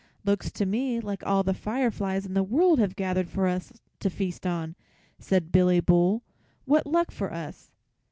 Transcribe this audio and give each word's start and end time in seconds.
"Looks 0.25 0.49
to 0.53 0.65
me 0.65 0.99
like 0.99 1.23
all 1.27 1.43
the 1.43 1.53
fireflies 1.53 2.25
in 2.25 2.33
the 2.33 2.41
world 2.41 2.79
had 2.79 2.95
gathered 2.95 3.29
for 3.29 3.45
us 3.45 3.71
to 3.99 4.09
feast 4.09 4.47
on," 4.47 4.75
said 5.19 5.51
Billy 5.51 5.79
Bull. 5.79 6.23
"What 6.65 6.87
luck 6.87 7.11
for 7.11 7.31
us." 7.31 7.69